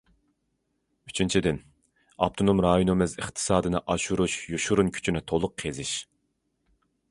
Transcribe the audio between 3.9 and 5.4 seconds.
ئاشۇرۇش يوشۇرۇن كۈچىنى